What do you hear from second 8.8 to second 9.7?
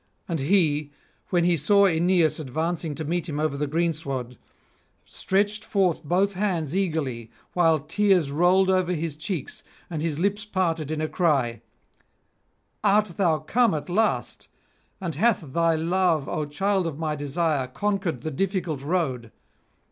his cheeks,